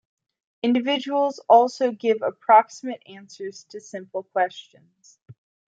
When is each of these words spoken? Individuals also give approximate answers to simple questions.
Individuals 0.63 1.37
also 1.47 1.91
give 1.91 2.23
approximate 2.23 3.03
answers 3.05 3.65
to 3.65 3.79
simple 3.79 4.23
questions. 4.23 5.19